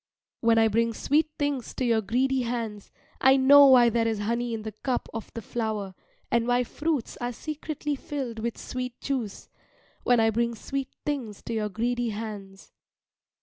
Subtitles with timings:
[0.39, 2.89] When I bring sweet things to your greedy hands,
[3.21, 5.93] I know why there is honey in the cup of the flower,
[6.31, 9.47] and why fruits are secretly filled with sweet juice
[10.01, 12.71] when I bring sweet things to your greedy hands.